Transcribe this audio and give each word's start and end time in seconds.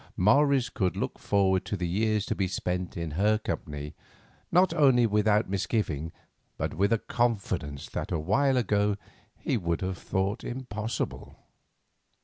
Morris 0.17 0.69
could 0.69 0.97
look 0.97 1.19
forward 1.19 1.63
to 1.63 1.77
the 1.77 1.87
years 1.87 2.25
to 2.25 2.33
be 2.33 2.47
spent 2.47 2.97
in 2.97 3.11
her 3.11 3.37
company 3.37 3.93
not 4.51 4.73
only 4.73 5.05
without 5.05 5.47
misgiving, 5.47 6.11
but 6.57 6.73
with 6.73 6.91
a 6.91 6.97
confidence 6.97 7.87
that 7.87 8.11
a 8.11 8.17
while 8.17 8.57
ago 8.57 8.97
he 9.37 9.57
would 9.57 9.81
have 9.81 9.99
thought 9.99 10.43
impossible. 10.43 11.35